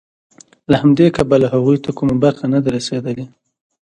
[0.71, 3.25] له همدې کبله هغوی ته کومه برخه نه ده رسېدلې